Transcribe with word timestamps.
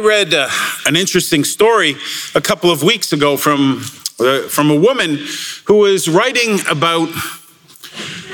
read 0.00 0.34
uh, 0.34 0.48
an 0.86 0.96
interesting 0.96 1.44
story 1.44 1.96
a 2.34 2.40
couple 2.40 2.70
of 2.70 2.82
weeks 2.82 3.12
ago 3.12 3.36
from, 3.36 3.82
uh, 4.18 4.48
from 4.48 4.70
a 4.70 4.74
woman 4.74 5.18
who 5.66 5.76
was 5.76 6.08
writing 6.08 6.58
about 6.68 7.08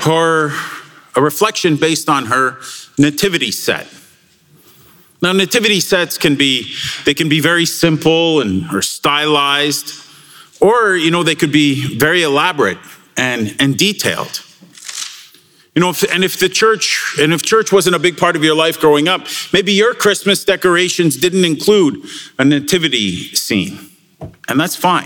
her, 0.01 0.51
a 1.15 1.21
reflection 1.21 1.75
based 1.75 2.09
on 2.09 2.25
her 2.25 2.57
nativity 2.97 3.51
set. 3.51 3.87
Now, 5.21 5.33
nativity 5.33 5.79
sets 5.79 6.17
can 6.17 6.35
be, 6.35 6.73
they 7.05 7.13
can 7.13 7.29
be 7.29 7.39
very 7.39 7.65
simple 7.65 8.41
and 8.41 8.65
or 8.73 8.81
stylized, 8.81 9.93
or, 10.59 10.95
you 10.95 11.11
know, 11.11 11.23
they 11.23 11.35
could 11.35 11.51
be 11.51 11.97
very 11.97 12.23
elaborate 12.23 12.77
and, 13.15 13.55
and 13.59 13.77
detailed. 13.77 14.43
You 15.77 15.81
know, 15.81 15.91
if, 15.91 16.01
and 16.11 16.23
if 16.23 16.39
the 16.39 16.49
church, 16.49 17.17
and 17.21 17.31
if 17.31 17.43
church 17.43 17.71
wasn't 17.71 17.95
a 17.95 17.99
big 17.99 18.17
part 18.17 18.35
of 18.35 18.43
your 18.43 18.55
life 18.55 18.79
growing 18.79 19.07
up, 19.07 19.27
maybe 19.53 19.71
your 19.73 19.93
Christmas 19.93 20.43
decorations 20.43 21.15
didn't 21.15 21.45
include 21.45 22.03
a 22.39 22.43
nativity 22.43 23.35
scene, 23.35 23.91
and 24.47 24.59
that's 24.59 24.75
fine. 24.75 25.05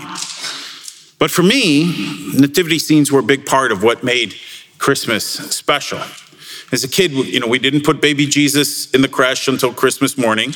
But 1.18 1.30
for 1.30 1.42
me, 1.42 2.32
nativity 2.32 2.78
scenes 2.78 3.12
were 3.12 3.18
a 3.18 3.22
big 3.22 3.44
part 3.44 3.70
of 3.70 3.82
what 3.82 4.02
made 4.02 4.34
Christmas 4.78 5.26
special. 5.54 6.00
As 6.72 6.82
a 6.84 6.88
kid, 6.88 7.12
you 7.12 7.38
know, 7.38 7.48
we 7.48 7.58
didn't 7.58 7.84
put 7.84 8.00
baby 8.00 8.24
Jesus 8.24 8.90
in 8.92 9.02
the 9.02 9.08
creche 9.08 9.48
until 9.48 9.74
Christmas 9.74 10.16
morning. 10.16 10.54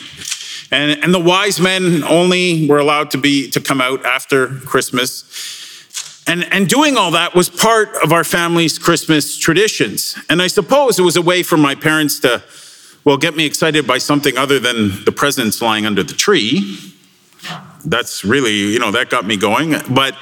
And, 0.71 0.99
and 1.05 1.13
the 1.13 1.21
wise 1.21 1.61
men 1.61 2.03
only 2.05 2.67
were 2.67 2.79
allowed 2.79 3.11
to 3.11 3.19
be 3.19 3.51
to 3.51 3.61
come 3.61 3.83
out 3.83 4.07
after 4.07 4.49
Christmas. 4.61 5.66
And, 6.27 6.53
and 6.53 6.69
doing 6.69 6.97
all 6.97 7.13
that 7.13 7.35
was 7.35 7.49
part 7.49 7.91
of 8.03 8.13
our 8.13 8.25
family's 8.25 8.79
Christmas 8.79 9.39
traditions. 9.39 10.19
And 10.29 10.43
I 10.43 10.49
suppose 10.49 10.99
it 10.99 11.03
was 11.03 11.17
a 11.17 11.23
way 11.23 11.43
for 11.43 11.57
my 11.57 11.75
parents 11.77 12.19
to, 12.21 12.43
well, 13.05 13.17
get 13.17 13.37
me 13.37 13.47
excited 13.47 13.87
by 13.87 13.99
something 13.99 14.37
other 14.37 14.59
than 14.59 15.05
the 15.05 15.13
presents 15.13 15.63
lying 15.63 15.87
under 15.87 16.03
the 16.03 16.15
tree. 16.15 16.79
That's 17.85 18.25
really, 18.25 18.55
you 18.55 18.81
know, 18.81 18.91
that 18.91 19.09
got 19.09 19.25
me 19.25 19.37
going. 19.37 19.75
But 19.89 20.17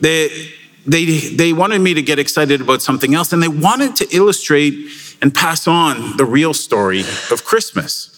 they, 0.00 0.50
they, 0.86 1.04
they 1.04 1.52
wanted 1.52 1.80
me 1.80 1.94
to 1.94 2.02
get 2.02 2.18
excited 2.18 2.60
about 2.60 2.82
something 2.82 3.14
else, 3.14 3.32
and 3.32 3.40
they 3.40 3.48
wanted 3.48 3.94
to 3.96 4.08
illustrate 4.16 4.74
and 5.22 5.32
pass 5.32 5.68
on 5.68 6.16
the 6.16 6.24
real 6.24 6.52
story 6.52 7.00
of 7.30 7.44
Christmas. 7.44 8.13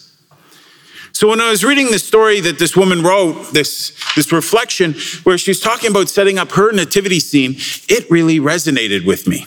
So 1.16 1.28
when 1.28 1.40
I 1.40 1.48
was 1.48 1.64
reading 1.64 1.90
the 1.90 1.98
story 1.98 2.40
that 2.40 2.58
this 2.58 2.76
woman 2.76 3.02
wrote, 3.02 3.50
this, 3.54 3.98
this 4.16 4.30
reflection 4.32 4.92
where 5.22 5.38
she's 5.38 5.60
talking 5.60 5.90
about 5.90 6.10
setting 6.10 6.38
up 6.38 6.52
her 6.52 6.72
nativity 6.72 7.20
scene, 7.20 7.54
it 7.88 8.10
really 8.10 8.38
resonated 8.38 9.06
with 9.06 9.26
me. 9.26 9.46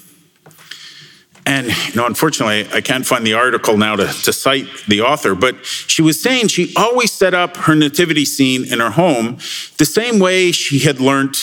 And 1.45 1.67
you 1.67 1.95
know, 1.95 2.07
unfortunately, 2.07 2.67
I 2.73 2.81
can't 2.81 3.05
find 3.05 3.23
the 3.23 3.35
article 3.35 3.77
now 3.77 3.95
to, 3.97 4.07
to 4.07 4.33
cite 4.33 4.65
the 4.87 5.01
author, 5.01 5.35
but 5.35 5.63
she 5.63 6.01
was 6.01 6.19
saying 6.19 6.47
she 6.47 6.73
always 6.75 7.11
set 7.11 7.35
up 7.35 7.55
her 7.57 7.75
nativity 7.75 8.25
scene 8.25 8.65
in 8.65 8.79
her 8.79 8.89
home 8.89 9.37
the 9.77 9.85
same 9.85 10.17
way 10.17 10.51
she 10.51 10.79
had 10.79 10.99
learned 10.99 11.35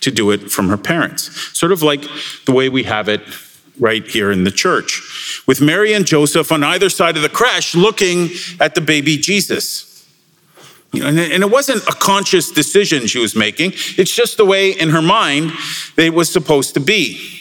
to 0.00 0.10
do 0.10 0.32
it 0.32 0.50
from 0.50 0.68
her 0.68 0.76
parents, 0.76 1.56
sort 1.56 1.70
of 1.70 1.80
like 1.80 2.02
the 2.46 2.52
way 2.52 2.68
we 2.68 2.82
have 2.82 3.08
it 3.08 3.20
right 3.78 4.06
here 4.06 4.30
in 4.30 4.44
the 4.44 4.50
church, 4.50 5.42
with 5.46 5.60
Mary 5.60 5.92
and 5.92 6.06
Joseph 6.06 6.52
on 6.52 6.62
either 6.62 6.88
side 6.88 7.16
of 7.16 7.22
the 7.22 7.28
creche 7.28 7.74
looking 7.74 8.30
at 8.60 8.74
the 8.74 8.80
baby 8.80 9.16
Jesus. 9.16 9.90
You 10.92 11.00
know, 11.00 11.08
and 11.08 11.42
it 11.42 11.50
wasn't 11.50 11.82
a 11.88 11.92
conscious 11.92 12.52
decision 12.52 13.08
she 13.08 13.18
was 13.18 13.34
making, 13.34 13.72
it's 13.98 14.14
just 14.14 14.36
the 14.36 14.44
way 14.44 14.70
in 14.70 14.90
her 14.90 15.02
mind 15.02 15.52
it 15.96 16.14
was 16.14 16.30
supposed 16.30 16.74
to 16.74 16.80
be. 16.80 17.34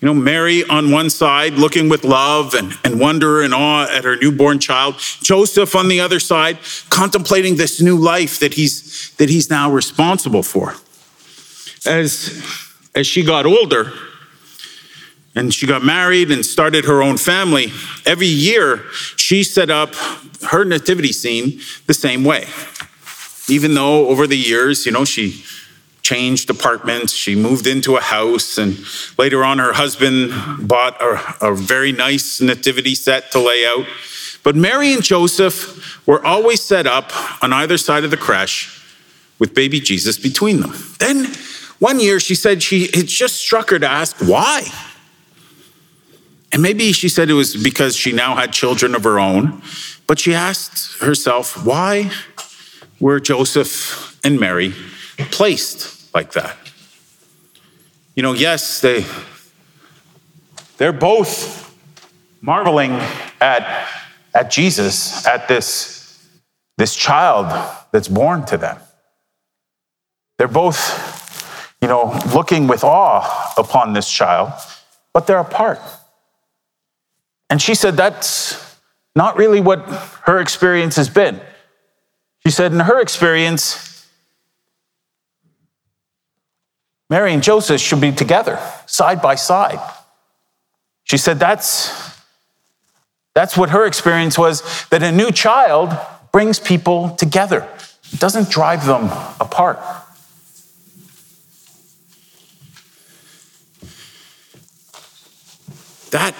You 0.00 0.06
know, 0.06 0.14
Mary 0.14 0.62
on 0.64 0.92
one 0.92 1.10
side 1.10 1.54
looking 1.54 1.88
with 1.88 2.04
love 2.04 2.54
and, 2.54 2.72
and 2.84 3.00
wonder 3.00 3.42
and 3.42 3.52
awe 3.52 3.86
at 3.90 4.04
her 4.04 4.16
newborn 4.16 4.60
child, 4.60 4.94
Joseph 4.98 5.74
on 5.74 5.88
the 5.88 6.00
other 6.00 6.20
side 6.20 6.58
contemplating 6.88 7.56
this 7.56 7.80
new 7.80 7.96
life 7.96 8.38
that 8.38 8.54
he's, 8.54 9.10
that 9.16 9.28
he's 9.28 9.50
now 9.50 9.70
responsible 9.70 10.44
for. 10.44 10.76
As, 11.84 12.42
as 12.94 13.08
she 13.08 13.24
got 13.24 13.44
older, 13.44 13.92
and 15.38 15.54
she 15.54 15.66
got 15.66 15.84
married 15.84 16.32
and 16.32 16.44
started 16.44 16.84
her 16.84 17.00
own 17.00 17.16
family. 17.16 17.68
Every 18.04 18.26
year, 18.26 18.82
she 19.16 19.44
set 19.44 19.70
up 19.70 19.94
her 20.50 20.64
nativity 20.64 21.12
scene 21.12 21.60
the 21.86 21.94
same 21.94 22.24
way. 22.24 22.48
Even 23.48 23.74
though 23.74 24.08
over 24.08 24.26
the 24.26 24.36
years, 24.36 24.84
you 24.84 24.90
know, 24.90 25.04
she 25.04 25.44
changed 26.02 26.50
apartments, 26.50 27.12
she 27.12 27.36
moved 27.36 27.68
into 27.68 27.96
a 27.96 28.00
house, 28.00 28.58
and 28.58 28.78
later 29.16 29.44
on, 29.44 29.58
her 29.58 29.74
husband 29.74 30.32
bought 30.66 31.00
a, 31.00 31.50
a 31.50 31.54
very 31.54 31.92
nice 31.92 32.40
nativity 32.40 32.96
set 32.96 33.30
to 33.30 33.38
lay 33.38 33.64
out. 33.64 33.86
But 34.42 34.56
Mary 34.56 34.92
and 34.92 35.04
Joseph 35.04 36.04
were 36.04 36.24
always 36.24 36.60
set 36.60 36.86
up 36.86 37.12
on 37.44 37.52
either 37.52 37.78
side 37.78 38.02
of 38.02 38.10
the 38.10 38.16
creche 38.16 38.74
with 39.38 39.54
baby 39.54 39.78
Jesus 39.78 40.18
between 40.18 40.60
them. 40.60 40.74
Then 40.98 41.32
one 41.78 42.00
year 42.00 42.18
she 42.18 42.34
said 42.34 42.60
she 42.60 42.84
it 42.86 43.06
just 43.06 43.36
struck 43.36 43.70
her 43.70 43.78
to 43.78 43.88
ask 43.88 44.16
why. 44.16 44.64
And 46.52 46.62
maybe 46.62 46.92
she 46.92 47.08
said 47.08 47.30
it 47.30 47.34
was 47.34 47.56
because 47.56 47.94
she 47.96 48.12
now 48.12 48.34
had 48.34 48.52
children 48.52 48.94
of 48.94 49.04
her 49.04 49.18
own, 49.18 49.62
but 50.06 50.18
she 50.18 50.34
asked 50.34 51.00
herself, 51.02 51.64
why 51.64 52.10
were 53.00 53.20
Joseph 53.20 54.18
and 54.24 54.40
Mary 54.40 54.72
placed 55.30 56.12
like 56.14 56.32
that? 56.32 56.56
You 58.14 58.22
know, 58.22 58.32
yes, 58.32 58.80
they 58.80 59.04
they're 60.78 60.92
both 60.92 61.74
marveling 62.40 62.92
at, 63.40 63.88
at 64.32 64.50
Jesus, 64.50 65.26
at 65.26 65.48
this, 65.48 66.24
this 66.78 66.94
child 66.94 67.46
that's 67.92 68.08
born 68.08 68.46
to 68.46 68.56
them. 68.56 68.78
They're 70.38 70.46
both, 70.46 71.74
you 71.82 71.88
know, 71.88 72.16
looking 72.32 72.68
with 72.68 72.84
awe 72.84 73.52
upon 73.58 73.92
this 73.92 74.08
child, 74.08 74.52
but 75.12 75.26
they're 75.26 75.40
apart. 75.40 75.80
And 77.50 77.60
she 77.60 77.74
said 77.74 77.96
that's 77.96 78.76
not 79.14 79.36
really 79.36 79.60
what 79.60 79.80
her 80.26 80.38
experience 80.38 80.96
has 80.96 81.08
been. 81.08 81.40
She 82.44 82.50
said, 82.50 82.72
in 82.72 82.80
her 82.80 83.00
experience, 83.00 84.06
Mary 87.10 87.32
and 87.32 87.42
Joseph 87.42 87.80
should 87.80 88.00
be 88.00 88.12
together, 88.12 88.58
side 88.86 89.20
by 89.22 89.34
side. 89.34 89.80
She 91.04 91.16
said 91.16 91.38
that's, 91.38 92.16
that's 93.34 93.56
what 93.56 93.70
her 93.70 93.86
experience 93.86 94.38
was 94.38 94.86
that 94.90 95.02
a 95.02 95.10
new 95.10 95.30
child 95.30 95.96
brings 96.32 96.60
people 96.60 97.10
together, 97.10 97.66
it 98.12 98.20
doesn't 98.20 98.50
drive 98.50 98.84
them 98.86 99.04
apart. 99.40 99.78
That 106.10 106.34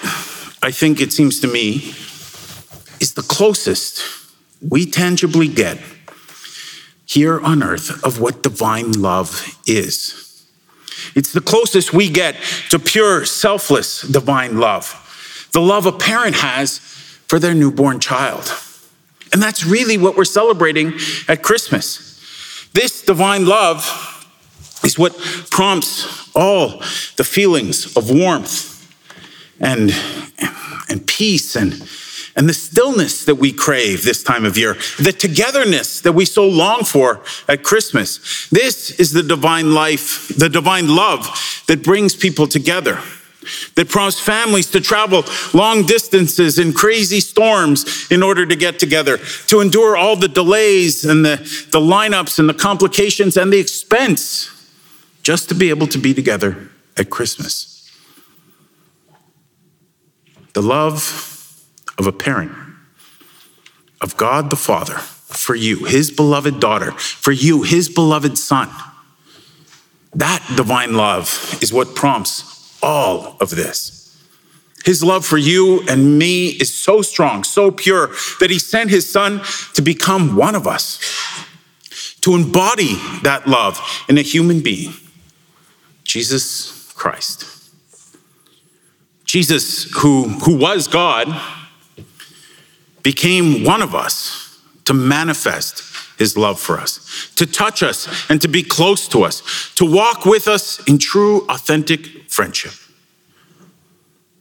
I 0.68 0.70
think 0.70 1.00
it 1.00 1.14
seems 1.14 1.40
to 1.40 1.46
me, 1.46 1.76
is 3.00 3.14
the 3.14 3.22
closest 3.22 4.02
we 4.60 4.84
tangibly 4.84 5.48
get 5.48 5.78
here 7.06 7.40
on 7.40 7.62
earth 7.62 8.04
of 8.04 8.20
what 8.20 8.42
divine 8.42 8.92
love 8.92 9.58
is. 9.66 10.46
It's 11.14 11.32
the 11.32 11.40
closest 11.40 11.94
we 11.94 12.10
get 12.10 12.36
to 12.68 12.78
pure, 12.78 13.24
selfless 13.24 14.02
divine 14.02 14.60
love, 14.60 15.48
the 15.54 15.62
love 15.62 15.86
a 15.86 15.92
parent 15.92 16.36
has 16.36 16.80
for 17.28 17.38
their 17.38 17.54
newborn 17.54 17.98
child. 17.98 18.52
And 19.32 19.40
that's 19.40 19.64
really 19.64 19.96
what 19.96 20.18
we're 20.18 20.26
celebrating 20.26 20.92
at 21.28 21.42
Christmas. 21.42 22.68
This 22.74 23.00
divine 23.00 23.46
love 23.46 23.86
is 24.84 24.98
what 24.98 25.16
prompts 25.50 26.30
all 26.36 26.81
the 27.16 27.25
feelings 27.25 27.96
of 27.96 28.10
warmth 28.10 28.77
and, 29.60 29.93
and 30.88 31.06
peace 31.06 31.56
and, 31.56 31.72
and 32.37 32.49
the 32.49 32.55
stillness 32.55 33.25
that 33.25 33.34
we 33.34 33.52
crave 33.52 34.05
this 34.05 34.22
time 34.22 34.44
of 34.44 34.56
year, 34.56 34.75
the 34.99 35.12
togetherness 35.12 36.00
that 36.02 36.12
we 36.12 36.25
so 36.25 36.46
long 36.46 36.84
for 36.84 37.20
at 37.49 37.64
Christmas. 37.64 38.49
This 38.50 38.93
is 38.93 39.12
the 39.12 39.22
divine 39.22 39.75
life, 39.75 40.28
the 40.28 40.49
divine 40.49 40.94
love 40.94 41.26
that 41.66 41.82
brings 41.82 42.14
people 42.14 42.46
together, 42.46 43.00
that 43.75 43.88
prompts 43.88 44.20
families 44.20 44.70
to 44.70 44.81
travel 44.81 45.25
long 45.52 45.84
distances 45.84 46.58
in 46.58 46.72
crazy 46.72 47.20
storms 47.20 48.06
in 48.10 48.22
order 48.22 48.46
to 48.46 48.55
get 48.55 48.78
together, 48.78 49.19
to 49.49 49.60
endure 49.60 49.96
all 49.96 50.14
the 50.14 50.28
delays 50.28 51.05
and 51.05 51.25
the, 51.25 51.37
the 51.72 51.81
lineups 51.81 52.38
and 52.38 52.49
the 52.49 52.55
complications 52.55 53.37
and 53.37 53.52
the 53.52 53.58
expense 53.58 54.55
just 55.22 55.49
to 55.49 55.55
be 55.55 55.70
able 55.70 55.87
to 55.88 55.99
be 55.99 56.14
together 56.14 56.70
at 56.96 57.10
Christmas 57.10 57.77
the 60.58 60.66
love 60.66 61.64
of 61.99 62.08
a 62.08 62.12
parent, 62.12 62.50
of 64.00 64.16
God 64.16 64.50
the 64.50 64.56
Father, 64.56 64.94
for 64.94 65.55
you, 65.55 65.84
his 65.84 66.10
beloved 66.10 66.58
daughter, 66.58 66.90
for 66.90 67.31
you, 67.31 67.62
his 67.62 67.88
beloved 67.88 68.37
son. 68.37 68.69
That 70.16 70.44
divine 70.56 70.94
love 70.94 71.56
is 71.62 71.72
what 71.72 71.94
prompts 71.94 72.76
all 72.82 73.37
of 73.40 73.50
this. 73.50 74.20
His 74.84 75.05
love 75.05 75.25
for 75.25 75.38
you 75.38 75.87
and 75.88 76.19
me 76.19 76.49
is 76.49 76.76
so 76.76 77.02
strong, 77.02 77.44
so 77.44 77.70
pure, 77.70 78.08
that 78.40 78.50
he 78.50 78.58
sent 78.58 78.90
his 78.90 79.08
son 79.08 79.40
to 79.75 79.81
become 79.81 80.34
one 80.34 80.56
of 80.56 80.66
us, 80.66 80.99
to 82.22 82.34
embody 82.34 82.96
that 83.22 83.46
love 83.46 83.81
in 84.08 84.19
a 84.19 84.22
human 84.22 84.60
being, 84.60 84.93
Jesus 86.02 86.93
Christ. 86.96 87.57
Jesus, 89.28 89.84
who, 89.98 90.25
who 90.25 90.56
was 90.56 90.88
God, 90.88 91.28
became 93.02 93.62
one 93.62 93.82
of 93.82 93.94
us 93.94 94.58
to 94.86 94.94
manifest 94.94 95.84
his 96.19 96.34
love 96.34 96.58
for 96.58 96.78
us, 96.78 97.30
to 97.36 97.44
touch 97.44 97.82
us 97.82 98.08
and 98.30 98.40
to 98.40 98.48
be 98.48 98.62
close 98.62 99.06
to 99.08 99.25
us, 99.25 99.70
to 99.75 99.84
walk 99.84 100.25
with 100.25 100.48
us 100.48 100.82
in 100.88 100.96
true, 100.96 101.42
authentic 101.50 102.30
friendship. 102.30 102.72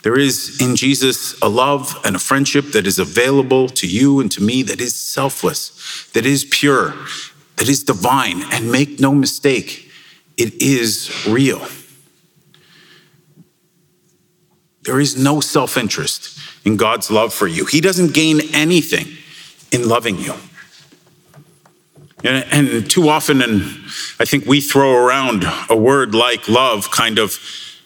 There 0.03 0.17
is 0.17 0.61
in 0.61 0.77
Jesus 0.77 1.37
a 1.41 1.49
love 1.49 1.99
and 2.05 2.15
a 2.15 2.19
friendship 2.19 2.67
that 2.67 2.87
is 2.87 2.97
available 2.97 3.67
to 3.67 3.85
you 3.87 4.21
and 4.21 4.31
to 4.31 4.41
me 4.41 4.63
that 4.63 4.79
is 4.79 4.95
selfless, 4.95 6.09
that 6.13 6.25
is 6.25 6.45
pure, 6.45 6.93
that 7.57 7.67
is 7.67 7.83
divine. 7.83 8.41
And 8.53 8.71
make 8.71 9.01
no 9.01 9.13
mistake, 9.13 9.91
it 10.37 10.53
is 10.61 11.27
real. 11.27 11.67
There 14.87 15.01
is 15.01 15.17
no 15.17 15.41
self 15.41 15.75
interest 15.75 16.39
in 16.65 16.77
God's 16.77 17.11
love 17.11 17.33
for 17.33 17.45
you. 17.45 17.65
He 17.65 17.81
doesn't 17.81 18.13
gain 18.13 18.39
anything 18.55 19.17
in 19.71 19.87
loving 19.87 20.17
you. 20.17 20.33
And, 22.23 22.89
too 22.89 23.09
often, 23.09 23.41
and 23.41 23.63
I 24.17 24.25
think 24.25 24.45
we 24.45 24.61
throw 24.61 24.95
around 24.95 25.43
a 25.69 25.75
word 25.75 26.15
like 26.15 26.47
love 26.47 26.89
kind 26.89 27.19
of 27.19 27.37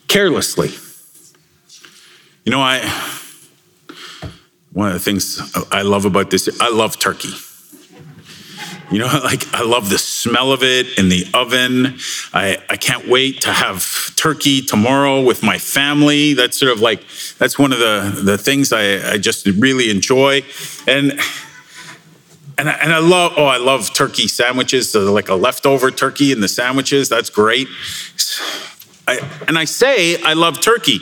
carelessly. 0.08 0.70
You 2.46 2.52
know, 2.52 2.62
I 2.62 2.80
one 4.72 4.88
of 4.88 4.94
the 4.94 5.00
things 5.00 5.42
I 5.72 5.82
love 5.82 6.06
about 6.06 6.30
this, 6.30 6.48
I 6.62 6.70
love 6.70 7.00
turkey. 7.00 7.34
You 8.92 9.00
know, 9.00 9.06
like 9.24 9.52
I 9.54 9.64
love 9.64 9.90
the 9.90 9.98
smell 9.98 10.52
of 10.52 10.64
it 10.64 11.00
in 11.00 11.10
the 11.10 11.26
oven. 11.34 11.98
I, 12.34 12.58
I 12.70 12.78
can't 12.78 13.08
wait 13.08 13.42
to 13.42 13.54
have 13.54 14.16
turkey 14.16 14.62
tomorrow 14.62 15.22
with 15.22 15.42
my 15.44 15.58
family. 15.58 16.34
That's 16.34 16.60
sort 16.60 16.72
of 16.72 16.82
like, 16.82 17.02
that's 17.38 17.58
one 17.58 17.72
of 17.72 17.80
the, 17.80 18.22
the 18.24 18.38
things 18.38 18.72
I, 18.74 19.14
I 19.14 19.18
just 19.18 19.46
really 19.46 19.90
enjoy. 19.90 20.44
And 20.88 21.20
and 22.58 22.70
I, 22.70 22.74
and 22.74 22.94
I 22.94 23.00
love, 23.00 23.34
oh, 23.38 23.46
I 23.46 23.58
love 23.58 23.92
turkey 23.92 24.28
sandwiches, 24.28 24.92
so 24.92 25.12
like 25.12 25.30
a 25.30 25.34
leftover 25.34 25.90
turkey 25.90 26.32
in 26.32 26.42
the 26.42 26.48
sandwiches. 26.48 27.10
That's 27.10 27.32
great. 27.32 27.68
I, 29.08 29.20
and 29.48 29.58
I 29.58 29.66
say 29.66 30.22
I 30.22 30.34
love 30.34 30.62
turkey, 30.62 31.00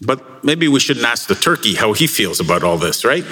but 0.00 0.44
maybe 0.44 0.68
we 0.68 0.78
shouldn't 0.78 1.06
ask 1.06 1.26
the 1.26 1.34
turkey 1.34 1.74
how 1.74 1.94
he 1.94 2.06
feels 2.06 2.38
about 2.38 2.62
all 2.62 2.78
this, 2.78 3.04
right? 3.04 3.24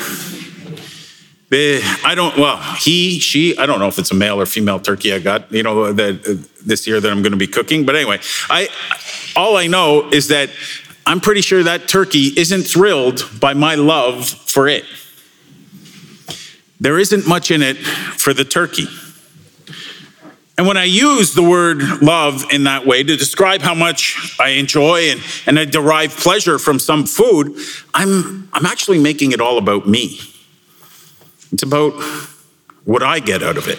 I 1.53 2.15
don't, 2.15 2.37
well, 2.37 2.57
he, 2.79 3.19
she, 3.19 3.57
I 3.59 3.67
don't 3.67 3.79
know 3.79 3.89
if 3.89 3.99
it's 3.99 4.11
a 4.11 4.15
male 4.15 4.41
or 4.41 4.47
female 4.47 4.81
turkey 4.81 5.13
I 5.13 5.19
got, 5.19 5.53
you 5.53 5.63
know, 5.63 5.93
that 5.93 6.27
uh, 6.27 6.49
this 6.65 6.87
year 6.87 7.01
that 7.01 7.11
I'm 7.11 7.23
going 7.23 7.33
to 7.33 7.39
be 7.39 7.47
cooking. 7.47 7.85
But 7.85 7.97
anyway, 7.97 8.21
I, 8.49 8.69
all 9.37 9.57
I 9.57 9.67
know 9.67 10.09
is 10.11 10.29
that 10.29 10.51
I'm 11.05 11.21
pretty 11.21 11.41
sure 11.41 11.63
that 11.63 11.89
turkey 11.89 12.33
isn't 12.37 12.63
thrilled 12.63 13.29
by 13.39 13.55
my 13.55 13.75
love 13.75 14.29
for 14.29 14.69
it. 14.69 14.85
There 16.81 16.99
isn't 16.99 17.29
much 17.29 17.51
in 17.51 17.63
it 17.63 17.77
for 17.77 18.33
the 18.33 18.45
turkey. 18.45 18.87
And 20.59 20.67
when 20.67 20.77
I 20.77 20.85
use 20.85 21.35
the 21.35 21.43
word 21.43 21.83
love 22.03 22.45
in 22.51 22.65
that 22.65 22.87
way 22.87 23.03
to 23.03 23.17
describe 23.17 23.63
how 23.63 23.75
much 23.75 24.37
I 24.39 24.51
enjoy 24.51 25.11
and, 25.11 25.21
and 25.47 25.59
I 25.59 25.65
derive 25.65 26.17
pleasure 26.17 26.59
from 26.59 26.79
some 26.79 27.05
food, 27.05 27.57
I'm, 27.95 28.49
I'm 28.53 28.67
actually 28.67 29.01
making 29.01 29.33
it 29.33 29.41
all 29.41 29.59
about 29.59 29.89
me. 29.89 30.21
It's 31.53 31.63
about 31.63 31.93
what 32.85 33.03
I 33.03 33.21
get 33.21 33.43
out 33.43 33.57
of 33.57 33.69
it. 33.69 33.79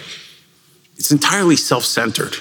It's 0.96 1.10
entirely 1.10 1.56
self 1.56 1.84
centered. 1.84 2.36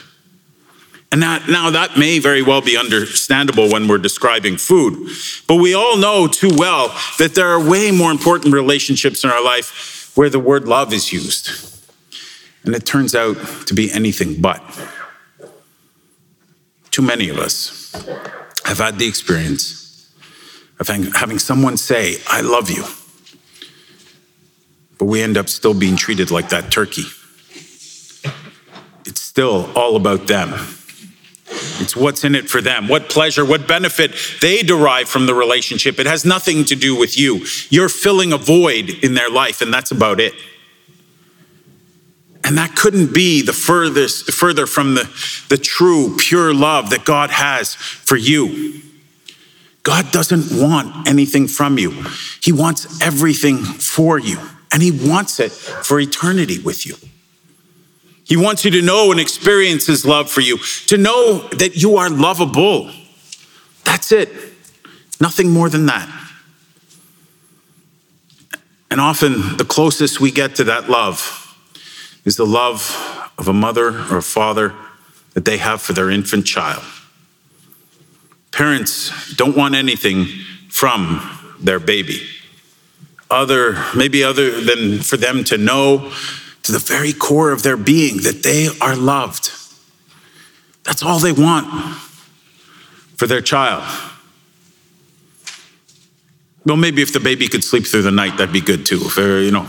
And 1.12 1.22
that, 1.22 1.48
now 1.48 1.70
that 1.70 1.96
may 1.96 2.18
very 2.18 2.42
well 2.42 2.62
be 2.62 2.76
understandable 2.76 3.70
when 3.72 3.88
we're 3.88 4.00
describing 4.00 4.58
food, 4.58 5.12
but 5.48 5.56
we 5.58 5.76
all 5.76 5.96
know 5.96 6.28
too 6.28 6.50
well 6.56 6.88
that 7.20 7.36
there 7.36 7.50
are 7.50 7.60
way 7.64 7.92
more 7.92 8.10
important 8.10 8.54
relationships 8.54 9.24
in 9.24 9.30
our 9.30 9.44
life 9.44 10.12
where 10.16 10.30
the 10.30 10.40
word 10.40 10.68
love 10.68 10.92
is 10.92 11.14
used. 11.14 11.52
And 12.64 12.74
it 12.74 12.86
turns 12.86 13.14
out 13.14 13.36
to 13.68 13.76
be 13.76 13.92
anything 13.92 14.42
but. 14.42 14.64
Too 16.90 17.04
many 17.04 17.30
of 17.30 17.38
us 17.38 17.92
have 18.66 18.80
had 18.80 18.98
the 18.98 19.08
experience 19.08 20.12
of 20.80 20.88
having 20.88 21.38
someone 21.38 21.78
say, 21.78 22.18
I 22.28 22.42
love 22.42 22.72
you 22.72 22.86
but 25.04 25.10
we 25.10 25.22
end 25.22 25.36
up 25.36 25.50
still 25.50 25.74
being 25.74 25.98
treated 25.98 26.32
like 26.32 26.48
that 26.48 26.72
turkey. 26.72 27.04
It's 29.06 29.22
still 29.22 29.70
all 29.76 29.98
about 29.98 30.28
them. 30.28 30.54
It's 31.82 31.94
what's 31.94 32.24
in 32.24 32.36
it 32.36 32.50
for 32.50 32.62
them, 32.62 32.88
what 32.88 33.10
pleasure, 33.10 33.44
what 33.44 33.68
benefit 33.68 34.14
they 34.40 34.62
derive 34.62 35.10
from 35.10 35.26
the 35.26 35.34
relationship. 35.34 36.00
It 36.00 36.06
has 36.06 36.24
nothing 36.24 36.64
to 36.64 36.78
do 36.78 36.98
with 36.98 37.18
you. 37.18 37.46
You're 37.70 37.90
filling 37.90 38.32
a 38.32 38.38
void 38.38 38.92
in 39.04 39.14
their 39.14 39.30
life, 39.30 39.62
and 39.62 39.74
that's 39.74 39.92
about 39.92 40.22
it. 40.22 40.34
And 42.46 42.58
that 42.58 42.74
couldn't 42.78 43.14
be 43.14 43.42
the 43.42 43.52
furthest, 43.52 44.32
further 44.32 44.66
from 44.66 44.96
the, 44.96 45.04
the 45.50 45.58
true, 45.58 46.16
pure 46.18 46.54
love 46.54 46.92
that 46.92 47.04
God 47.04 47.30
has 47.30 47.76
for 47.76 48.16
you. 48.16 48.80
God 49.84 50.14
doesn't 50.14 50.62
want 50.62 51.10
anything 51.10 51.50
from 51.50 51.78
you, 51.78 52.06
He 52.42 52.54
wants 52.54 53.02
everything 53.02 53.58
for 53.58 54.18
you 54.18 54.40
and 54.74 54.82
He 54.82 54.92
wants 54.92 55.40
it 55.40 55.52
for 55.52 56.00
eternity 56.00 56.60
with 56.60 56.86
you. 56.86 56.96
He 58.26 58.36
wants 58.36 58.66
you 58.66 58.72
to 58.72 58.82
know 58.82 59.12
and 59.12 59.20
experience 59.20 59.86
His 59.86 60.06
love 60.06 60.30
for 60.30 60.42
you, 60.42 60.58
to 60.88 60.98
know 60.98 61.48
that 61.50 61.76
you 61.76 61.98
are 61.98 62.10
lovable. 62.10 62.92
That's 63.86 64.12
it. 64.12 64.30
Nothing 65.22 65.52
more 65.52 65.70
than 65.70 65.86
that. 65.86 66.10
And 68.90 69.00
often, 69.00 69.58
the 69.58 69.66
closest 69.66 70.20
we 70.20 70.32
get 70.32 70.56
to 70.56 70.64
that 70.66 70.90
love 70.90 71.56
is 72.26 72.36
the 72.36 72.46
love 72.46 73.32
of 73.38 73.48
a 73.48 73.54
mother 73.54 73.90
or 73.90 74.18
a 74.18 74.22
father 74.22 74.74
that 75.34 75.46
they 75.46 75.58
have 75.58 75.82
for 75.82 75.94
their 75.94 76.10
infant 76.10 76.46
child. 76.46 76.84
Parents 78.52 79.36
don't 79.36 79.58
want 79.58 79.76
anything 79.76 80.26
from 80.70 81.22
their 81.60 81.80
baby 81.80 82.22
other, 83.34 83.84
maybe 83.96 84.24
other 84.24 84.62
than 84.62 85.00
for 85.00 85.18
them 85.18 85.44
to 85.46 85.58
know 85.58 86.12
to 86.64 86.72
the 86.72 86.80
very 86.80 87.12
core 87.12 87.52
of 87.52 87.64
their 87.64 87.78
being 87.78 88.18
that 88.24 88.44
they 88.44 88.70
are 88.80 88.96
loved. 88.96 89.52
That's 90.84 91.04
all 91.04 91.20
they 91.20 91.32
want 91.32 91.68
for 93.18 93.28
their 93.28 93.42
child. 93.42 93.84
Well, 96.66 96.78
maybe 96.78 97.02
if 97.02 97.12
the 97.12 97.20
baby 97.20 97.48
could 97.48 97.64
sleep 97.64 97.86
through 97.86 98.04
the 98.04 98.12
night, 98.12 98.38
that'd 98.38 98.54
be 98.54 98.62
good 98.62 98.86
too. 98.86 99.02
If 99.02 99.18
uh, 99.18 99.22
you 99.22 99.52
know, 99.52 99.68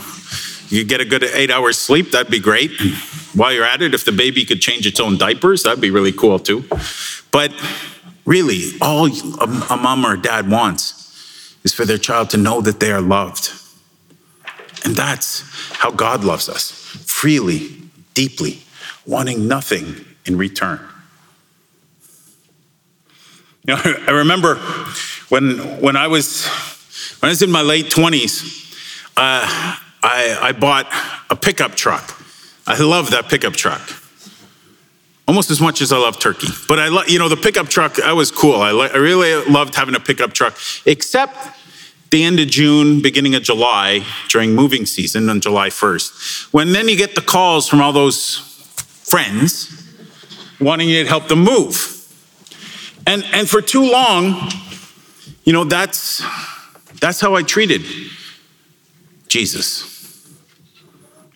you 0.68 0.84
get 0.84 1.00
a 1.00 1.04
good 1.04 1.24
eight 1.24 1.50
hours 1.50 1.76
sleep, 1.76 2.12
that'd 2.12 2.30
be 2.30 2.38
great. 2.38 2.70
While 3.34 3.52
you're 3.52 3.64
at 3.64 3.82
it, 3.82 3.94
if 3.94 4.04
the 4.04 4.12
baby 4.12 4.44
could 4.44 4.60
change 4.60 4.86
its 4.86 5.00
own 5.00 5.18
diapers, 5.18 5.64
that'd 5.64 5.80
be 5.80 5.90
really 5.90 6.12
cool 6.12 6.38
too. 6.38 6.64
But 7.32 7.52
really, 8.24 8.70
all 8.80 9.06
a, 9.06 9.66
a 9.70 9.76
mom 9.76 10.06
or 10.06 10.14
a 10.14 10.22
dad 10.22 10.48
wants 10.48 11.03
is 11.64 11.72
for 11.72 11.84
their 11.84 11.98
child 11.98 12.30
to 12.30 12.36
know 12.36 12.60
that 12.60 12.78
they 12.78 12.92
are 12.92 13.00
loved. 13.00 13.52
And 14.84 14.94
that's 14.94 15.42
how 15.72 15.90
God 15.90 16.22
loves 16.22 16.48
us 16.48 16.70
freely, 16.70 17.70
deeply, 18.12 18.62
wanting 19.06 19.48
nothing 19.48 20.04
in 20.26 20.36
return. 20.36 20.80
You 23.66 23.74
know, 23.74 23.80
I 24.06 24.10
remember 24.10 24.56
when, 25.30 25.58
when, 25.80 25.96
I, 25.96 26.06
was, 26.06 26.46
when 27.20 27.28
I 27.28 27.32
was 27.32 27.42
in 27.42 27.50
my 27.50 27.62
late 27.62 27.86
20s, 27.86 28.60
uh, 29.16 29.76
I, 30.02 30.38
I 30.40 30.52
bought 30.52 30.86
a 31.30 31.36
pickup 31.36 31.74
truck. 31.74 32.20
I 32.66 32.78
love 32.82 33.10
that 33.10 33.28
pickup 33.28 33.54
truck 33.54 33.80
almost 35.34 35.50
as 35.50 35.60
much 35.60 35.80
as 35.80 35.90
I 35.90 35.96
love 35.96 36.20
turkey. 36.20 36.46
But 36.68 36.78
I, 36.78 36.86
love, 36.86 37.08
you 37.08 37.18
know, 37.18 37.28
the 37.28 37.36
pickup 37.36 37.68
truck 37.68 37.96
that 37.96 38.12
was 38.12 38.30
cool. 38.30 38.54
I, 38.54 38.70
I 38.70 38.98
really 38.98 39.44
loved 39.50 39.74
having 39.74 39.96
a 39.96 39.98
pickup 39.98 40.32
truck, 40.32 40.56
except 40.86 41.36
the 42.10 42.22
end 42.22 42.38
of 42.38 42.46
June, 42.46 43.02
beginning 43.02 43.34
of 43.34 43.42
July, 43.42 44.06
during 44.28 44.54
moving 44.54 44.86
season 44.86 45.28
on 45.28 45.40
July 45.40 45.70
1st. 45.70 46.52
When 46.52 46.70
then 46.70 46.88
you 46.88 46.96
get 46.96 47.16
the 47.16 47.20
calls 47.20 47.68
from 47.68 47.80
all 47.80 47.92
those 47.92 48.36
friends 49.02 49.92
wanting 50.60 50.88
you 50.88 51.02
to 51.02 51.08
help 51.08 51.26
them 51.26 51.40
move. 51.40 51.90
And, 53.04 53.24
and 53.32 53.50
for 53.50 53.60
too 53.60 53.90
long, 53.90 54.52
you 55.42 55.52
know, 55.52 55.64
that's, 55.64 56.22
that's 57.00 57.20
how 57.20 57.34
I 57.34 57.42
treated 57.42 57.82
Jesus. 59.26 60.32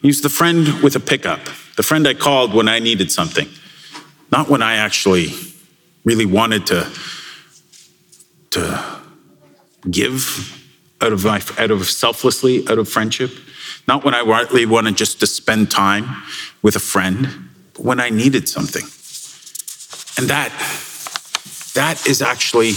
He's 0.02 0.20
the 0.20 0.28
friend 0.28 0.84
with 0.84 0.94
a 0.94 1.00
pickup, 1.00 1.40
the 1.76 1.82
friend 1.82 2.06
I 2.06 2.14
called 2.14 2.54
when 2.54 2.68
I 2.68 2.78
needed 2.78 3.10
something 3.10 3.48
not 4.30 4.48
when 4.48 4.62
I 4.62 4.76
actually 4.76 5.28
really 6.04 6.26
wanted 6.26 6.66
to 6.66 6.90
to 8.50 9.00
give 9.90 10.54
out 11.00 11.12
of, 11.12 11.24
my, 11.24 11.40
out 11.58 11.70
of 11.70 11.86
selflessly, 11.86 12.66
out 12.68 12.78
of 12.78 12.88
friendship. 12.88 13.30
Not 13.86 14.04
when 14.04 14.14
I 14.14 14.22
rightly 14.22 14.66
wanted 14.66 14.96
just 14.96 15.20
to 15.20 15.26
spend 15.26 15.70
time 15.70 16.22
with 16.62 16.76
a 16.76 16.80
friend, 16.80 17.50
but 17.74 17.84
when 17.84 18.00
I 18.00 18.10
needed 18.10 18.48
something. 18.48 18.82
And 20.18 20.28
that, 20.30 20.50
that 21.74 22.06
is 22.06 22.20
actually 22.20 22.72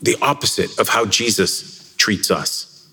the 0.00 0.16
opposite 0.22 0.78
of 0.78 0.88
how 0.88 1.04
Jesus 1.04 1.94
treats 1.96 2.30
us. 2.30 2.88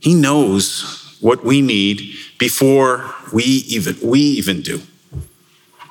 He 0.00 0.14
knows 0.14 1.16
what 1.20 1.44
we 1.44 1.60
need 1.60 2.14
before 2.38 3.12
we 3.32 3.42
even, 3.42 3.96
we 4.02 4.20
even 4.20 4.62
do. 4.62 4.80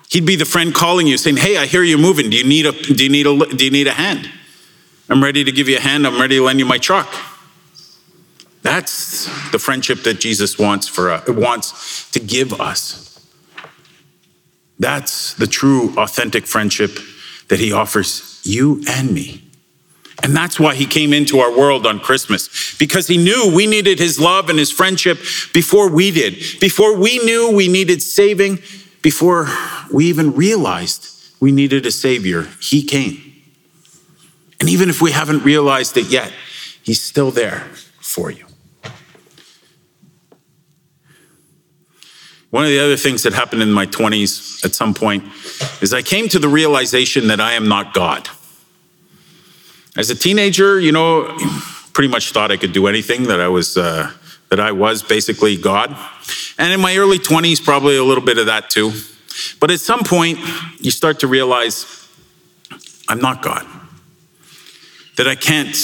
He'd 0.10 0.26
be 0.26 0.36
the 0.36 0.46
friend 0.46 0.74
calling 0.74 1.08
you 1.08 1.18
saying, 1.18 1.38
Hey, 1.38 1.58
I 1.58 1.66
hear 1.66 1.84
you're 1.84 1.98
moving. 1.98 2.30
Do 2.30 2.38
you 2.38 2.44
need 2.44 2.66
a, 2.66 2.72
do 2.72 3.04
you 3.04 3.10
need 3.10 3.28
a, 3.28 3.56
do 3.56 3.66
you 3.66 3.72
need 3.72 3.88
a 3.88 3.94
hand? 3.94 4.30
I'm 5.10 5.24
ready 5.24 5.44
to 5.44 5.52
give 5.52 5.70
you 5.70 5.78
a 5.78 5.82
hand. 5.82 6.06
I'm 6.06 6.20
ready 6.20 6.38
to 6.38 6.44
lend 6.44 6.60
you 6.60 6.66
my 6.66 6.78
truck. 6.78 7.14
That's 8.62 9.26
the 9.52 9.60
friendship 9.60 10.04
that 10.04 10.20
Jesus 10.20 10.60
wants 10.60 10.88
for 10.88 11.12
us, 11.12 11.28
wants 11.30 12.10
to 12.12 12.20
give 12.20 12.60
us. 12.60 13.26
That's 14.80 15.34
the 15.34 15.48
true, 15.48 15.94
authentic 15.98 16.46
friendship 16.46 17.00
that 17.48 17.60
he 17.60 17.72
offers 17.72 18.42
you 18.44 18.84
and 18.88 19.12
me. 19.12 19.44
And 20.24 20.36
that's 20.36 20.60
why 20.60 20.76
he 20.76 20.86
came 20.86 21.14
into 21.14 21.40
our 21.40 21.56
world 21.56 21.86
on 21.86 22.00
Christmas, 22.00 22.76
because 22.78 23.08
he 23.08 23.18
knew 23.18 23.54
we 23.56 23.68
needed 23.68 24.00
his 24.00 24.20
love 24.20 24.50
and 24.50 24.58
his 24.58 24.72
friendship 24.72 25.20
before 25.54 25.90
we 25.90 26.12
did, 26.12 26.34
before 26.60 26.98
we 26.98 27.20
knew 27.20 27.52
we 27.56 27.68
needed 27.68 28.02
saving, 28.02 28.60
before 29.02 29.48
we 29.92 30.06
even 30.06 30.34
realized 30.34 31.14
we 31.40 31.52
needed 31.52 31.86
a 31.86 31.92
savior. 31.92 32.48
He 32.62 32.84
came. 32.84 33.22
And 34.60 34.70
even 34.70 34.90
if 34.90 35.02
we 35.02 35.12
haven't 35.12 35.44
realized 35.44 35.98
it 35.98 36.08
yet, 36.08 36.32
he's 36.84 37.02
still 37.02 37.32
there 37.32 37.60
for 38.00 38.32
you. 38.32 38.46
One 42.50 42.64
of 42.64 42.70
the 42.70 42.80
other 42.80 42.96
things 42.96 43.24
that 43.24 43.34
happened 43.34 43.62
in 43.62 43.72
my 43.72 43.86
20s 43.86 44.64
at 44.64 44.74
some 44.74 44.94
point 44.94 45.26
is 45.82 45.94
I 45.94 46.02
came 46.02 46.30
to 46.30 46.40
the 46.40 46.48
realization 46.48 47.28
that 47.28 47.42
I 47.42 47.54
am 47.54 47.68
not 47.68 47.94
God. 47.94 48.30
As 49.98 50.10
a 50.10 50.16
teenager, 50.16 50.80
you 50.80 50.92
know, 50.92 51.38
pretty 51.94 52.08
much 52.08 52.32
thought 52.32 52.52
I 52.52 52.58
could 52.58 52.72
do 52.72 52.88
anything 52.88 53.24
that 53.24 53.42
I 53.42 53.48
was 53.48 53.78
uh, 53.78 54.12
that 54.50 54.60
I 54.60 54.72
was 54.72 55.04
basically 55.04 55.58
God. 55.58 55.96
And 56.58 56.72
in 56.74 56.80
my 56.80 56.98
early 56.98 57.20
20s, 57.20 57.64
probably 57.64 57.98
a 57.98 58.04
little 58.04 58.24
bit 58.24 58.38
of 58.38 58.46
that 58.48 58.70
too. 58.70 58.92
But 59.60 59.72
at 59.72 59.80
some 59.80 60.04
point, 60.04 60.40
you 60.80 60.92
start 60.92 61.20
to 61.20 61.28
realize 61.28 62.08
I'm 63.08 63.20
not 63.20 63.42
God. 63.42 63.66
That 65.18 65.28
I 65.28 65.36
can't 65.36 65.76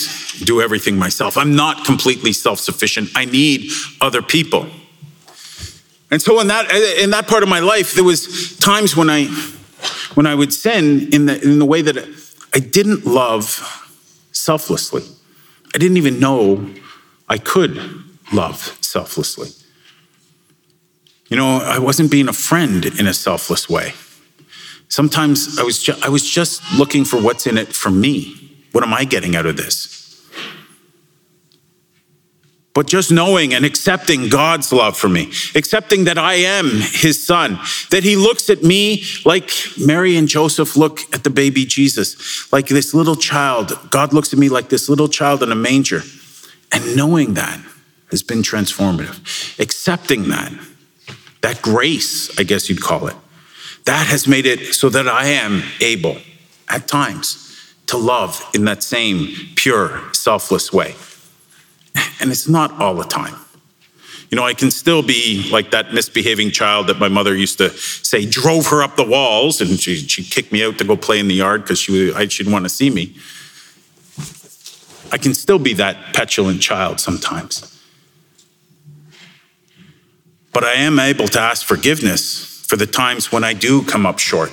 do 0.44 0.62
everything 0.62 0.98
myself. 0.98 1.38
I'm 1.38 1.56
not 1.56 1.86
completely 1.86 2.34
self 2.34 2.60
sufficient. 2.60 3.10
I 3.16 3.26
need 3.26 3.72
other 4.00 4.22
people. 4.22 4.68
And 6.12 6.22
so 6.22 6.40
in 6.40 6.48
that 6.48 6.72
in 7.00 7.10
that 7.10 7.28
part 7.28 7.42
of 7.42 7.50
my 7.50 7.60
life, 7.60 7.94
there 7.96 8.04
was 8.04 8.56
times 8.58 8.96
when 8.96 9.10
I 9.10 9.26
when 10.14 10.28
I 10.28 10.36
would 10.36 10.54
sin 10.54 11.10
in 11.12 11.26
the 11.26 11.42
in 11.42 11.58
the 11.58 11.66
way 11.66 11.82
that 11.82 11.98
I 12.54 12.60
didn't 12.60 13.06
love 13.06 13.90
selflessly. 14.32 15.04
I 15.74 15.80
didn't 15.80 15.98
even 15.98 16.20
know 16.20 16.72
I 17.28 17.40
could 17.40 18.04
love 18.32 18.78
selflessly. 18.82 19.50
You 21.30 21.38
know, 21.38 21.58
I 21.58 21.80
wasn't 21.80 22.12
being 22.12 22.28
a 22.28 22.34
friend 22.34 22.86
in 22.86 23.08
a 23.08 23.14
selfless 23.14 23.70
way. 23.70 23.94
Sometimes 24.88 25.58
I 25.58 25.64
was, 25.64 25.82
ju- 25.82 25.96
I 26.04 26.10
was 26.10 26.30
just 26.30 26.62
looking 26.78 27.06
for 27.06 27.20
what's 27.20 27.48
in 27.48 27.58
it 27.58 27.70
for 27.70 27.90
me. 27.90 28.52
What 28.72 28.84
am 28.84 28.94
I 28.94 29.06
getting 29.06 29.36
out 29.36 29.48
of 29.48 29.58
this? 29.58 30.00
But 32.76 32.88
just 32.88 33.12
knowing 33.12 33.54
and 33.54 33.66
accepting 33.66 34.30
God's 34.30 34.74
love 34.74 34.98
for 34.98 35.08
me, 35.08 35.32
accepting 35.56 36.06
that 36.06 36.18
I 36.18 36.36
am 36.36 36.70
his 36.70 37.26
son, 37.26 37.60
that 37.92 38.04
he 38.04 38.16
looks 38.16 38.50
at 38.50 38.64
me 38.64 39.04
like 39.26 39.52
Mary 39.80 40.18
and 40.18 40.28
Joseph 40.28 40.76
look 40.76 41.02
at 41.14 41.24
the 41.24 41.30
baby 41.30 41.66
Jesus, 41.66 42.52
like 42.52 42.68
this 42.68 42.94
little 42.94 43.16
child. 43.16 43.74
God 43.92 44.12
looks 44.12 44.34
at 44.34 44.40
me 44.40 44.50
like 44.50 44.70
this 44.70 44.90
little 44.90 45.08
child 45.08 45.44
in 45.44 45.52
a 45.52 45.56
manger. 45.56 46.02
And 46.72 46.96
knowing 46.96 47.36
that 47.36 47.60
has 48.14 48.22
been 48.22 48.44
transformative. 48.44 49.60
Accepting 49.60 50.30
that, 50.30 50.54
that 51.42 51.64
grace, 51.64 52.30
I 52.40 52.44
guess 52.44 52.70
you'd 52.70 52.80
call 52.80 53.08
it, 53.08 53.16
that 53.86 54.06
has 54.06 54.28
made 54.28 54.46
it 54.46 54.76
so 54.76 54.88
that 54.90 55.08
I 55.08 55.26
am 55.30 55.64
able 55.82 56.18
at 56.70 56.88
times 56.88 57.74
to 57.88 57.98
love 57.98 58.48
in 58.54 58.66
that 58.66 58.84
same 58.84 59.34
pure, 59.56 60.00
selfless 60.14 60.72
way. 60.72 60.94
And 62.22 62.30
it's 62.30 62.48
not 62.48 62.80
all 62.80 62.94
the 62.94 63.04
time. 63.04 63.36
You 64.30 64.36
know, 64.36 64.44
I 64.44 64.54
can 64.54 64.70
still 64.70 65.02
be 65.02 65.50
like 65.52 65.72
that 65.72 65.92
misbehaving 65.92 66.52
child 66.52 66.88
that 66.88 67.00
my 67.00 67.08
mother 67.08 67.36
used 67.36 67.58
to 67.58 67.72
say 67.72 68.28
drove 68.28 68.68
her 68.68 68.84
up 68.84 68.96
the 68.96 69.04
walls 69.04 69.60
and 69.60 69.80
she, 69.80 69.96
she 69.96 70.24
kicked 70.24 70.52
me 70.52 70.64
out 70.64 70.78
to 70.78 70.84
go 70.84 70.96
play 70.96 71.20
in 71.20 71.28
the 71.28 71.36
yard 71.36 71.64
because 71.64 71.80
she, 71.80 72.12
she 72.30 72.44
didn't 72.44 72.54
want 72.54 72.66
to 72.66 72.70
see 72.70 72.92
me. 72.92 73.16
I 75.12 75.18
can 75.18 75.34
still 75.34 75.60
be 75.60 75.74
that 75.74 76.14
petulant 76.14 76.62
child 76.62 77.00
sometimes. 77.00 77.73
But 80.54 80.64
I 80.64 80.74
am 80.74 81.00
able 81.00 81.28
to 81.30 81.40
ask 81.40 81.66
forgiveness 81.66 82.64
for 82.68 82.76
the 82.76 82.88
times 82.88 83.32
when 83.32 83.44
I 83.44 83.54
do 83.54 83.84
come 83.84 84.06
up 84.06 84.20
short. 84.20 84.52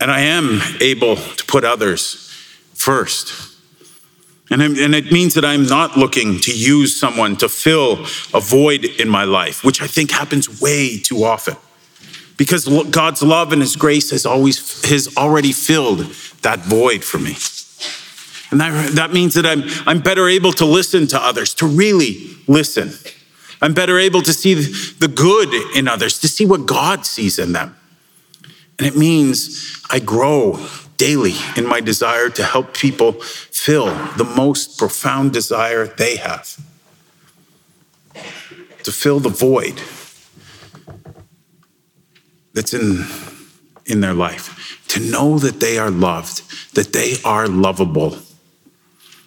And 0.00 0.10
I 0.10 0.20
am 0.20 0.60
able 0.80 1.16
to 1.16 1.44
put 1.46 1.64
others 1.64 2.30
first. 2.74 3.54
And, 4.50 4.60
and 4.60 4.94
it 4.94 5.10
means 5.10 5.34
that 5.34 5.44
I'm 5.44 5.66
not 5.66 5.96
looking 5.96 6.38
to 6.40 6.52
use 6.52 6.98
someone 6.98 7.36
to 7.36 7.48
fill 7.48 8.04
a 8.32 8.40
void 8.40 8.84
in 8.84 9.08
my 9.08 9.24
life, 9.24 9.64
which 9.64 9.80
I 9.80 9.86
think 9.86 10.10
happens 10.10 10.60
way 10.60 10.98
too 10.98 11.24
often. 11.24 11.56
Because 12.36 12.68
God's 12.90 13.22
love 13.22 13.52
and 13.52 13.62
His 13.62 13.76
grace 13.76 14.10
has 14.10 14.26
always 14.26 14.84
has 14.88 15.16
already 15.16 15.52
filled 15.52 16.00
that 16.42 16.60
void 16.60 17.02
for 17.02 17.18
me. 17.18 17.36
And 18.50 18.60
that, 18.60 18.92
that 18.94 19.12
means 19.12 19.34
that 19.34 19.46
I'm, 19.46 19.64
I'm 19.86 20.00
better 20.00 20.28
able 20.28 20.52
to 20.52 20.64
listen 20.64 21.06
to 21.08 21.20
others, 21.20 21.54
to 21.54 21.66
really 21.66 22.36
listen. 22.46 22.92
I'm 23.64 23.72
better 23.72 23.98
able 23.98 24.20
to 24.20 24.34
see 24.34 24.52
the 24.52 25.08
good 25.08 25.48
in 25.74 25.88
others, 25.88 26.20
to 26.20 26.28
see 26.28 26.44
what 26.44 26.66
God 26.66 27.06
sees 27.06 27.38
in 27.38 27.52
them. 27.52 27.74
And 28.78 28.86
it 28.86 28.94
means 28.94 29.80
I 29.90 30.00
grow 30.00 30.68
daily 30.98 31.32
in 31.56 31.66
my 31.66 31.80
desire 31.80 32.28
to 32.28 32.44
help 32.44 32.74
people 32.74 33.12
fill 33.12 33.86
the 34.18 34.24
most 34.36 34.78
profound 34.78 35.32
desire 35.32 35.86
they 35.86 36.16
have 36.16 36.60
to 38.82 38.92
fill 38.92 39.18
the 39.18 39.30
void 39.30 39.80
that's 42.52 42.74
in, 42.74 43.06
in 43.86 44.02
their 44.02 44.12
life, 44.12 44.84
to 44.88 45.00
know 45.00 45.38
that 45.38 45.60
they 45.60 45.78
are 45.78 45.90
loved, 45.90 46.74
that 46.74 46.92
they 46.92 47.14
are 47.24 47.48
lovable. 47.48 48.18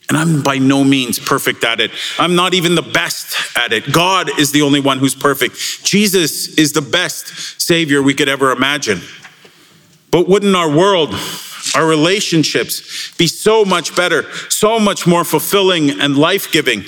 And 0.10 0.18
I'm 0.18 0.42
by 0.42 0.58
no 0.58 0.84
means 0.84 1.20
perfect 1.20 1.64
at 1.64 1.82
it. 1.82 1.92
I'm 2.18 2.36
not 2.36 2.54
even 2.54 2.76
the 2.76 2.82
best 2.82 3.58
at 3.58 3.74
it. 3.74 3.92
God 3.92 4.40
is 4.40 4.52
the 4.52 4.62
only 4.62 4.80
one 4.80 5.00
who's 5.00 5.16
perfect. 5.16 5.84
Jesus 5.84 6.58
is 6.58 6.72
the 6.72 6.82
best 6.82 7.62
Savior 7.62 8.02
we 8.02 8.14
could 8.14 8.30
ever 8.30 8.52
imagine. 8.52 9.02
But 10.12 10.28
wouldn't 10.28 10.56
our 10.56 10.70
world 10.70 11.14
our 11.76 11.86
relationships 11.86 13.14
be 13.18 13.28
so 13.28 13.66
much 13.66 13.96
better, 13.96 14.24
so 14.50 14.80
much 14.80 15.06
more 15.06 15.24
fulfilling 15.24 16.00
and 16.00 16.18
life 16.18 16.52
giving 16.52 16.84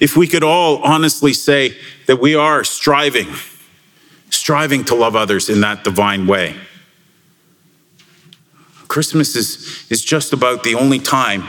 if 0.00 0.16
we 0.16 0.26
could 0.26 0.44
all 0.44 0.82
honestly 0.82 1.32
say 1.32 1.76
that 2.06 2.20
we 2.20 2.34
are 2.34 2.62
striving, 2.62 3.28
striving 4.30 4.84
to 4.84 4.94
love 4.94 5.16
others 5.16 5.48
in 5.48 5.60
that 5.62 5.82
divine 5.82 6.26
way. 6.26 6.54
Christmas 8.86 9.34
is, 9.36 9.86
is 9.90 10.04
just 10.04 10.32
about 10.32 10.62
the 10.62 10.74
only 10.74 10.98
time 10.98 11.44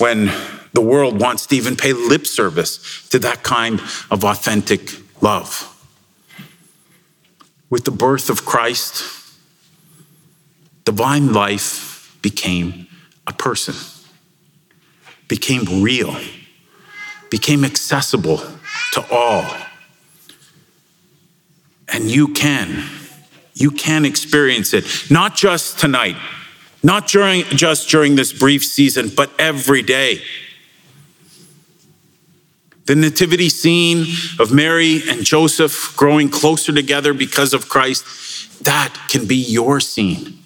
when 0.00 0.32
the 0.72 0.80
world 0.80 1.20
wants 1.20 1.46
to 1.46 1.56
even 1.56 1.76
pay 1.76 1.92
lip 1.92 2.26
service 2.26 3.08
to 3.10 3.18
that 3.18 3.42
kind 3.42 3.80
of 4.10 4.24
authentic 4.24 4.92
love. 5.22 5.66
With 7.68 7.84
the 7.84 7.90
birth 7.90 8.30
of 8.30 8.44
Christ, 8.44 9.04
divine 10.84 11.32
life 11.32 12.16
became 12.22 12.86
a 13.26 13.32
person, 13.32 13.74
became 15.28 15.82
real, 15.82 16.16
became 17.30 17.64
accessible 17.64 18.38
to 18.92 19.06
all. 19.10 19.44
And 21.92 22.10
you 22.10 22.28
can, 22.28 22.84
you 23.54 23.70
can 23.70 24.04
experience 24.04 24.72
it, 24.72 24.84
not 25.10 25.36
just 25.36 25.78
tonight, 25.78 26.16
not 26.82 27.08
during, 27.08 27.44
just 27.44 27.88
during 27.88 28.16
this 28.16 28.32
brief 28.32 28.64
season, 28.64 29.10
but 29.14 29.30
every 29.38 29.82
day. 29.82 30.22
The 32.86 32.94
nativity 32.96 33.48
scene 33.48 34.06
of 34.38 34.52
Mary 34.52 35.02
and 35.08 35.24
Joseph 35.24 35.94
growing 35.96 36.28
closer 36.28 36.72
together 36.72 37.14
because 37.14 37.52
of 37.52 37.68
Christ, 37.68 38.64
that 38.64 38.94
can 39.08 39.26
be 39.26 39.36
your 39.36 39.80
scene 39.80 40.38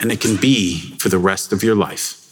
and 0.00 0.12
it 0.12 0.20
can 0.20 0.36
be 0.36 0.96
for 0.98 1.08
the 1.08 1.18
rest 1.18 1.52
of 1.52 1.62
your 1.62 1.74
life. 1.74 2.25